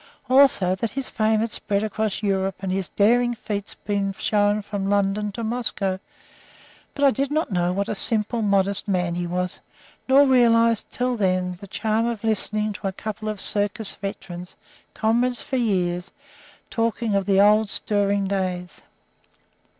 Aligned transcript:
Also 0.31 0.73
that 0.73 0.89
his 0.89 1.09
fame 1.09 1.41
had 1.41 1.51
spread 1.51 1.83
across 1.83 2.23
Europe 2.23 2.55
and 2.61 2.71
his 2.71 2.89
daring 2.89 3.35
feats 3.35 3.75
been 3.75 4.11
shown 4.13 4.63
from 4.63 4.89
London 4.89 5.31
to 5.33 5.43
Moscow; 5.43 5.99
but 6.95 7.05
I 7.05 7.11
did 7.11 7.29
not 7.29 7.51
know 7.51 7.71
what 7.71 7.87
a 7.87 7.93
simple, 7.93 8.41
modest 8.41 8.87
man 8.87 9.13
he 9.13 9.27
was, 9.27 9.59
nor 10.07 10.25
realize 10.25 10.83
until 10.83 11.15
then 11.15 11.55
the 11.61 11.67
charm 11.67 12.07
of 12.07 12.23
listening 12.23 12.73
to 12.73 12.87
a 12.87 12.91
couple 12.91 13.29
of 13.29 13.39
circus 13.39 13.93
veterans, 13.93 14.55
comrades 14.95 15.39
for 15.43 15.57
years, 15.57 16.11
talking 16.71 17.13
of 17.13 17.27
the 17.27 17.39
old 17.39 17.69
stirring 17.69 18.25
days. 18.27 18.81